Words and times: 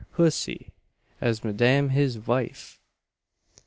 hussey! 0.13 0.71
as 1.21 1.43
madame 1.43 1.89
his 1.89 2.15
vife!" 2.15 2.79